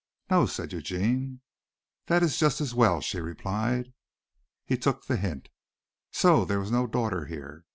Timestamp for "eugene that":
0.73-2.23